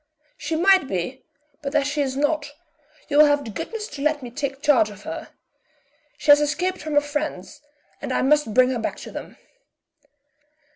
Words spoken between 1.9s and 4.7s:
is not, you will have the goodness to let me take